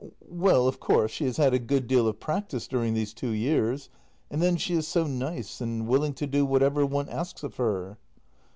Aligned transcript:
Well— 0.29 0.67
of 0.67 0.79
course 0.79 1.11
she 1.11 1.25
has 1.25 1.37
had 1.37 1.53
a 1.53 1.59
good 1.59 1.85
deal 1.85 2.07
of 2.07 2.19
practice 2.19 2.67
during 2.67 2.95
these 2.95 3.13
two 3.13 3.29
years. 3.29 3.89
And 4.31 4.41
then 4.41 4.57
she 4.57 4.73
is 4.73 4.87
so 4.87 5.05
nice 5.05 5.61
and 5.61 5.85
willing 5.87 6.15
to 6.15 6.25
do 6.25 6.43
whatever 6.43 6.83
one 6.87 7.07
asks 7.07 7.43
of 7.43 7.57
her. 7.57 7.99